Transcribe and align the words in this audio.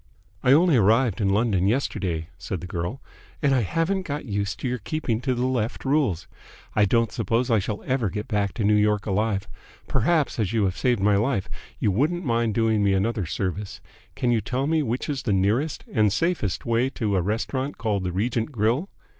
"I 0.41 0.51
only 0.51 0.77
arrived 0.77 1.21
in 1.21 1.29
London 1.29 1.67
yesterday," 1.67 2.29
said 2.39 2.59
the 2.59 2.65
girl, 2.65 3.03
"and 3.39 3.53
I 3.53 3.61
haven't 3.61 4.01
got 4.01 4.25
used 4.25 4.59
to 4.61 4.67
your 4.67 4.79
keeping 4.79 5.21
to 5.21 5.35
the 5.35 5.45
left 5.45 5.85
rules. 5.85 6.25
I 6.75 6.85
don't 6.85 7.11
suppose 7.11 7.51
I 7.51 7.59
shall 7.59 7.83
ever 7.85 8.09
get 8.09 8.27
back 8.27 8.53
to 8.55 8.63
New 8.63 8.73
York 8.73 9.05
alive. 9.05 9.47
Perhaps, 9.87 10.39
as 10.39 10.53
you 10.53 10.63
have 10.63 10.75
saved 10.75 11.01
my 11.01 11.17
life, 11.17 11.47
you 11.77 11.91
wouldn't 11.91 12.25
mind 12.25 12.55
doing 12.55 12.83
me 12.83 12.93
another 12.95 13.27
service. 13.27 13.79
Can 14.15 14.31
you 14.31 14.41
tell 14.41 14.65
me 14.65 14.81
which 14.81 15.07
is 15.07 15.21
the 15.21 15.33
nearest 15.33 15.83
and 15.93 16.11
safest 16.11 16.65
way 16.65 16.89
to 16.89 17.15
a 17.15 17.21
restaurant 17.21 17.77
called 17.77 18.03
the 18.03 18.11
Regent 18.11 18.51
Grill?" 18.51 18.89